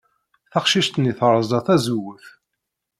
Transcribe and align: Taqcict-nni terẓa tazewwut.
Taqcict-nni 0.51 1.13
terẓa 1.19 1.59
tazewwut. 1.65 2.25